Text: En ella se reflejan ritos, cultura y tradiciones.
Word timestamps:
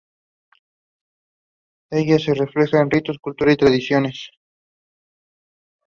En 1.91 1.99
ella 1.99 2.17
se 2.17 2.33
reflejan 2.33 2.89
ritos, 2.89 3.19
cultura 3.19 3.51
y 3.51 3.57
tradiciones. 3.57 4.31